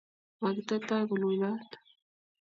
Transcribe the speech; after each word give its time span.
Makitetoi 0.41 1.03
go 1.07 1.15
Iuloot 1.21 1.71